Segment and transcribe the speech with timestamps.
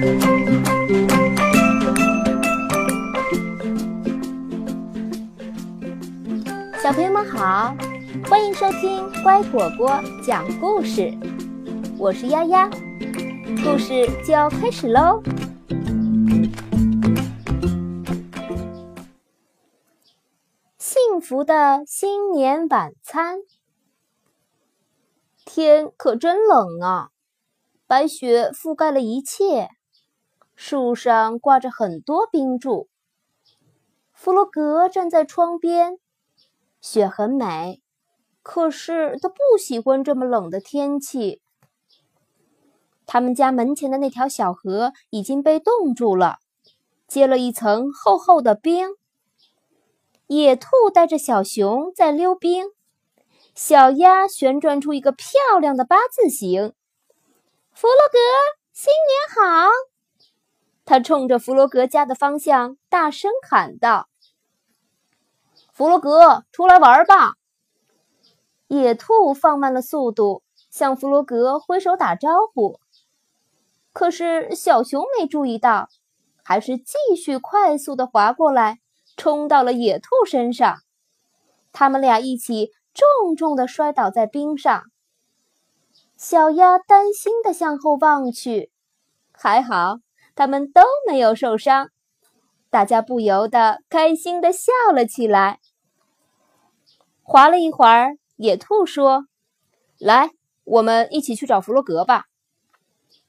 [0.00, 0.06] 小
[6.94, 7.76] 朋友们好，
[8.26, 11.12] 欢迎收听乖果果讲故事，
[11.98, 12.70] 我是丫丫，
[13.62, 15.22] 故事就要开始喽。
[20.78, 23.40] 幸福的新年晚餐，
[25.44, 27.10] 天可真冷啊，
[27.86, 29.68] 白雪覆盖了一切，
[30.62, 32.90] 树上挂着很多冰柱。
[34.12, 35.98] 弗洛格站在窗边。
[36.82, 37.80] 雪很美，
[38.42, 41.40] 可是他不喜欢这么冷的天气。
[43.06, 46.40] 他们家门前的那条小河已经被冻住了，
[47.08, 48.90] 结了一层厚厚的冰。
[50.26, 52.66] 野兔带着小熊在溜冰，
[53.54, 56.74] 小鸭旋转出一个漂亮的八字形。
[57.72, 58.18] 弗洛格，
[58.74, 59.70] 新年好！
[60.90, 64.08] 他冲着弗洛格家的方向大声喊道。
[65.72, 67.34] 弗洛格，出来玩吧！
[68.66, 72.80] 野兔放慢了速度，向弗洛格挥手打招呼。
[73.92, 75.88] 可是小熊没注意到，
[76.42, 78.80] 还是继续快速的滑过来，
[79.16, 80.78] 冲到了野兔身上。
[81.70, 84.82] 他们俩一起重重的摔倒在冰上。
[86.16, 88.72] 小鸭担心的向后望去，
[89.30, 90.00] 还好
[90.40, 91.90] 他们都没有受伤。
[92.70, 95.60] 大家不由得开心的笑了起来。
[97.22, 99.26] 滑了一会儿，野兔说
[100.00, 100.30] ：“来，
[100.64, 102.24] 我们一起去找弗洛格吧。”“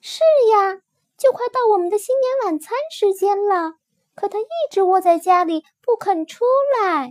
[0.00, 0.20] 是
[0.52, 0.82] 呀，
[1.18, 3.72] 就快到我们的新年晚餐时间了，
[4.14, 6.44] 可他一直窝在家里不肯出
[6.80, 7.10] 来。”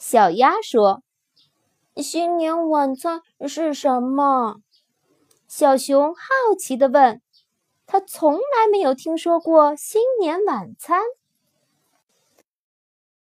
[0.00, 1.02] 小鸭说
[1.96, 4.60] ：“新年晚餐是什么？”
[5.46, 6.22] 小熊好
[6.58, 7.20] 奇地问
[7.86, 11.02] ：“他从来没有听说过新年晚餐。”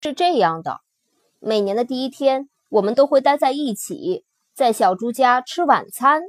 [0.01, 0.81] 是这样的，
[1.39, 2.49] 每年的第一天。
[2.69, 6.23] 我们都会待在一起，在小猪家吃晚餐。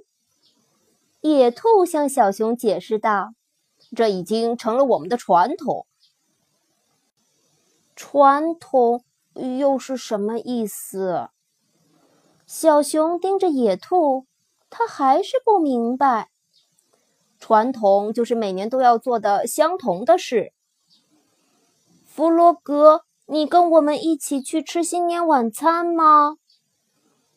[1.20, 3.32] 野兔向小熊解释道
[3.96, 5.88] ：“这已经成了我们的传统。”
[7.96, 9.02] 传统
[9.34, 11.28] 又是什么意思？
[12.46, 14.26] 小熊盯着野兔，
[14.70, 16.30] 他还是不明白。
[17.38, 20.52] 传统就是每年都要做的相同的事。
[22.06, 23.04] 弗洛格。
[23.30, 26.38] 你跟我们一起去吃新年晚餐吗？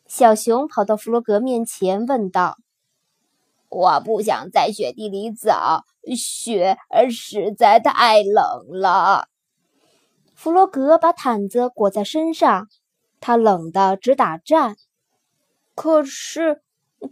[0.08, 2.56] 小熊跑到弗洛格面前问道。
[3.68, 5.52] “我不想在雪地里走，
[6.16, 6.78] 雪
[7.10, 9.28] 实在太冷了。”
[10.34, 12.70] 弗洛格把毯子裹在身上，
[13.20, 14.78] 他冷得直打颤。
[15.76, 16.62] 可是，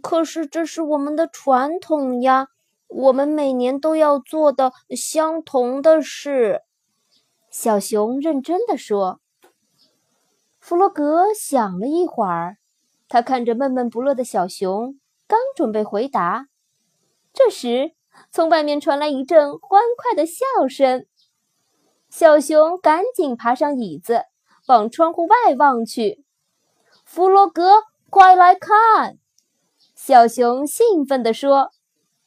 [0.00, 2.48] 可是这是我们的传统呀，
[2.90, 6.62] 我们每年都要做的相同的事。
[7.50, 9.20] 小熊认真的说
[10.60, 12.58] ：“弗洛格想了一会儿，
[13.08, 16.46] 他看着闷闷不乐的小熊，刚准备回答，
[17.32, 17.92] 这时
[18.30, 21.06] 从外面传来一阵欢快的笑声。
[22.08, 24.24] 小熊赶紧爬上椅子，
[24.66, 26.24] 往窗户外望去。
[27.04, 29.18] 弗洛格，快来看！”
[29.94, 31.70] 小熊兴奋地说：“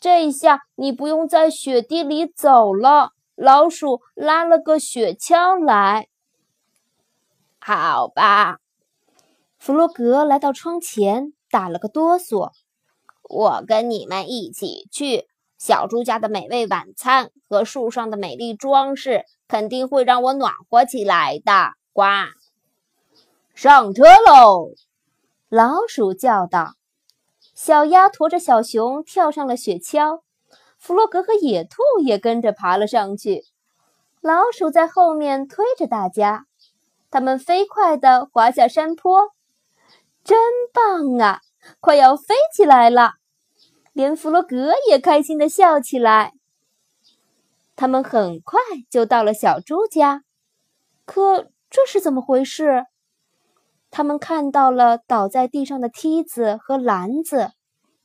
[0.04, 6.08] 这下你不用在雪地里走了。”老鼠拉了个雪橇来，
[7.60, 8.58] 好吧。
[9.58, 12.52] 弗洛格来到窗前，打了个哆嗦。
[13.24, 15.28] 我跟你们一起去。
[15.58, 21.72] 小猪家的美味晚餐和树上的美丽装饰，肯定会让我暖和起来的。
[21.94, 22.04] 呱！
[23.56, 24.74] 上车喽！
[25.50, 26.74] 老鼠叫道。
[27.66, 30.20] 小鸭驮着小熊跳上了雪橇。
[30.78, 33.46] 弗洛格和野兔也跟着爬了上去，
[34.20, 36.46] 老鼠在后面推着大家，
[37.10, 39.30] 他们飞快地滑下山坡，
[40.26, 40.38] 真
[40.74, 41.40] 棒啊！
[41.80, 43.14] 快要飞起来了，
[43.94, 46.34] 连弗洛格也开心地笑起来。
[47.78, 48.60] 他们很快
[48.90, 50.24] 就到了小猪家，
[51.06, 52.88] 可这是怎么回事？
[53.96, 57.52] 他们看到了倒在地上的梯子和篮子。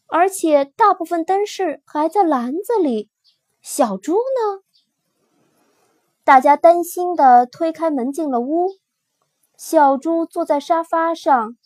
[0.06, 3.08] 而且大部分灯饰还在篮子里，
[3.62, 4.61] 小猪呢？
[6.25, 8.69] 大家担心的推开门进了屋。
[9.56, 11.56] 小猪坐在沙发上，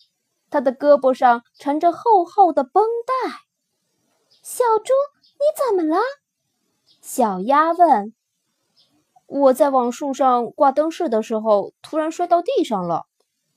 [0.51, 2.85] 他的胳膊上缠着厚厚的绷
[3.25, 3.33] 带。
[4.41, 4.93] 小猪，
[5.35, 6.01] 你怎么了？
[7.01, 8.15] 小鸭问。
[9.27, 13.07] 我在往树上挂灯饰的时候，突然摔到地上了，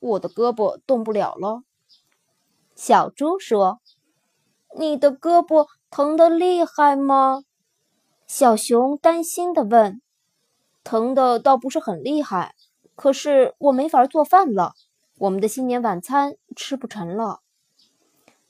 [0.06, 1.64] 我的胳膊动不了了。
[2.76, 3.80] 小猪说。
[4.78, 7.44] 你的胳膊疼得厉害吗？
[8.28, 10.02] 小熊担心地问
[10.84, 12.56] ：“疼的倒不是很厉害，
[12.94, 14.74] 可是我没法做饭了，
[15.18, 17.40] 我们的新年晚餐吃不成了。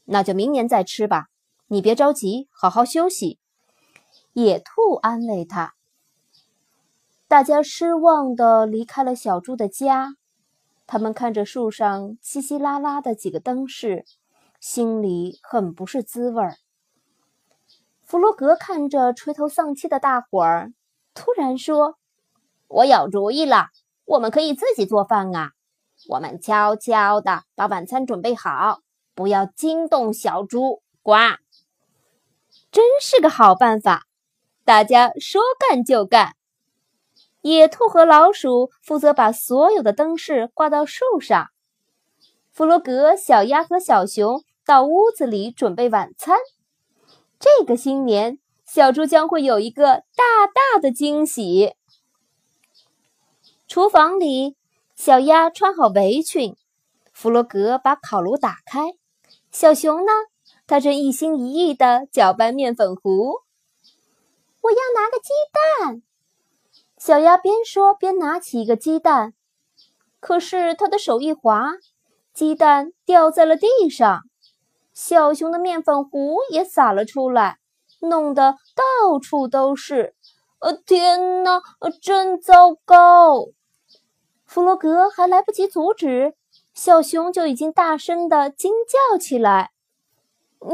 [0.06, 1.28] 那就明年再吃吧，
[1.68, 3.38] 你别着急，好好休息。”
[4.34, 5.75] 野兔安慰他。
[7.28, 10.16] 大家失望地离开了小猪的家，
[10.88, 14.06] 他们看着树上稀稀拉拉的几个灯饰，
[14.60, 16.58] 心里很不是滋味儿。
[18.04, 20.74] 弗洛格看着垂头丧气的大伙儿，
[21.14, 21.98] 突然说
[22.68, 23.70] ：“我有主意了，
[24.06, 25.52] 我们可以自己做饭啊！
[26.10, 28.81] 我们悄悄的把晚餐准备好，
[29.16, 31.14] 不要惊动小猪。”呱！
[32.72, 34.06] 真是个好办法！
[34.64, 36.36] 大家说干就干。
[37.51, 41.50] 野兔和老鼠负责把所有的灯饰挂到树上，
[42.51, 46.39] 弗洛格、小鸭和小熊到屋子里准备晚餐。
[47.39, 51.75] 这个新年，小猪将会有一个大大的惊喜。
[53.68, 54.57] 厨房里，
[54.95, 56.56] 小鸭穿好围裙，
[57.13, 58.95] 弗洛格把烤炉打开。
[59.51, 60.12] 小熊呢？
[60.65, 63.36] 他正一心一意地搅拌面粉糊。
[64.62, 66.01] 我要拿个鸡蛋。
[67.06, 69.36] 小鸭边说边拿起一个鸡蛋，
[70.19, 71.74] 可是他的手一滑，
[72.34, 74.24] 鸡蛋掉在了地上。
[74.92, 77.60] 小熊的面粉糊也洒了出来，
[78.00, 80.16] 弄得到处都是。
[80.57, 81.62] 呃，天哪，
[82.02, 83.50] 真糟糕！
[84.44, 86.34] 弗洛格还来不及阻止，
[86.74, 88.74] 小熊就已经大声的惊
[89.12, 89.69] 叫起来：“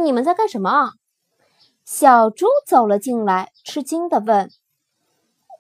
[0.02, 0.92] 你们在干什么？”
[1.84, 4.50] 小猪走了进来，吃惊的问：“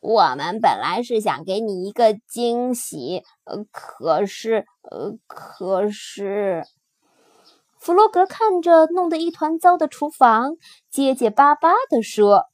[0.02, 6.66] 我们本来是想给你一个惊喜，呃，可是，呃，可是……”
[7.80, 10.56] 弗洛格看着弄得一团糟的厨房，
[10.90, 12.46] 结结巴巴地说：“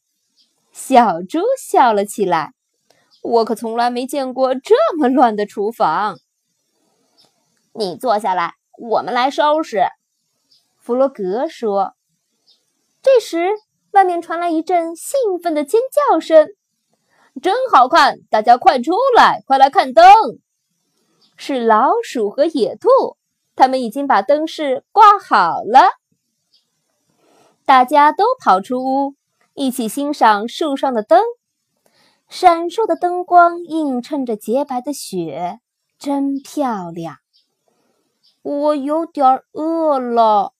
[0.72, 2.52] 小猪笑了起来，
[3.22, 6.18] 我可从来没见过这么乱的厨房。”
[7.72, 9.86] 你坐下来，我们来收拾。”
[10.78, 11.94] 弗洛格说。
[13.00, 13.54] 这时，
[13.92, 15.80] 外面传来一阵兴奋的尖
[16.10, 16.48] 叫声
[17.40, 18.18] ：“真好看！
[18.30, 20.04] 大家快出来，快来看灯！”
[21.36, 22.88] 是老鼠和野兔。
[23.54, 25.80] 他们已经把灯饰挂好了，
[27.64, 29.14] 大家都跑出屋，
[29.54, 31.20] 一起欣赏树上的灯。
[32.28, 35.58] 闪烁的灯光映衬着洁白的雪，
[35.98, 37.16] 真漂亮。
[38.42, 40.52] 我有点饿了，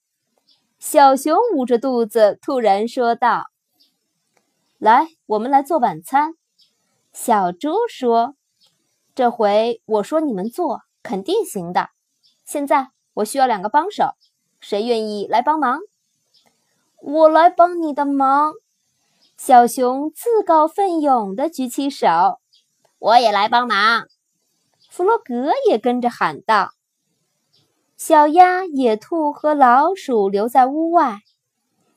[0.77, 3.45] 小熊捂着肚子突然说道
[4.77, 6.33] ：“来，我们来做晚餐。”
[7.11, 8.35] 小猪说
[9.15, 11.89] ：“这回我说你们做，肯定行的。”
[12.45, 14.15] 现在我需要两个帮手，
[14.59, 15.79] 谁愿意来帮忙？
[17.01, 18.53] 我来帮你的忙。
[19.37, 22.07] 小熊自告奋勇地举起手。
[22.99, 24.07] 我也来帮忙。
[24.89, 26.71] 弗洛格也跟着喊道。
[27.95, 31.19] 小鸭、野兔和老鼠留在屋外，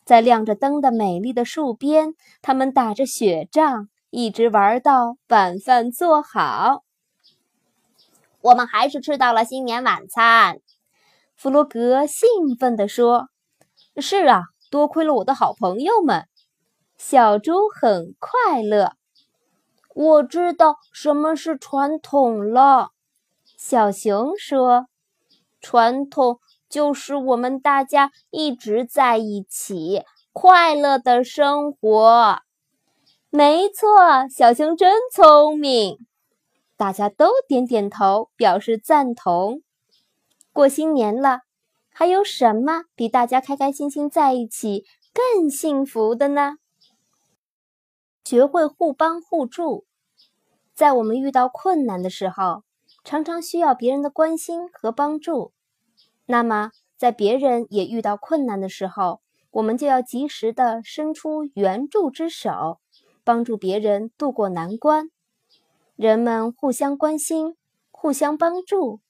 [0.05, 6.85] 在亮着灯的美丽的树边，他们打着雪仗，一直玩到晚饭做好。
[8.43, 10.59] 我们还是吃到了新年晚餐，
[11.35, 13.31] 弗洛格兴奋地说
[13.97, 16.29] ：“是啊，多亏了我的好朋友们。”
[16.99, 18.93] 小猪很快乐。
[19.95, 22.91] 我知道什么是传统了，
[23.57, 24.89] 小熊说
[25.59, 26.39] ：“传统
[26.69, 30.03] 就是我们大家一直在一起，
[30.35, 32.43] 快乐的生活。”
[33.35, 36.07] 没错，小熊真聪明。
[36.77, 39.63] 大家都点点头，表示赞同。
[40.53, 41.39] 过新年了，
[41.89, 44.85] 还有什么比大家开开心心在一起
[45.15, 46.57] 更幸福的呢？
[48.23, 49.87] 学会互帮互助，
[50.75, 52.65] 在我们遇到困难的时候，
[53.03, 55.55] 常常需要别人的关心和帮助。
[56.27, 59.23] 那么，在别人也遇到困难的时候，
[59.53, 62.79] 我们就要及时的伸出援助之手，
[63.25, 65.11] 帮助别人渡过难关。
[65.97, 67.55] 人们互相关心，
[67.91, 69.01] 互相帮助，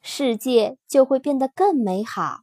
[0.00, 2.40] 世界就会变得更美好。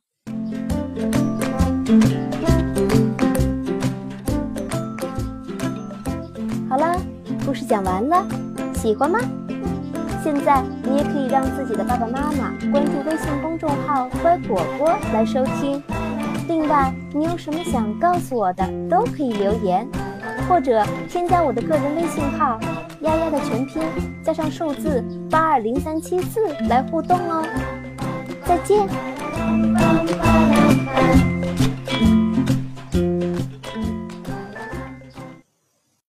[6.69, 6.99] 好了，
[7.45, 8.27] 故事讲完了，
[8.75, 9.19] 喜欢吗？
[10.23, 15.81] 现在你也可以让自己的爸爸妈妈关注微信公众号“乖果果”来收听。
[16.47, 19.87] 另外，你有什么想告诉我的，都可以留言，
[20.49, 22.59] 或者添加我的个人微信号。
[23.01, 23.81] 丫丫的全拼
[24.21, 27.45] 加上数字八二零三七四来互动哦，
[28.43, 28.89] 再见。